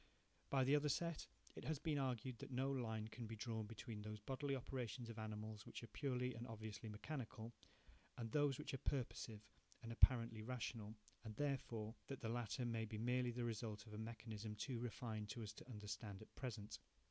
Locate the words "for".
15.31-15.43